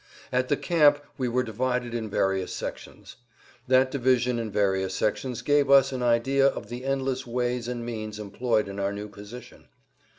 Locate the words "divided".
1.43-1.93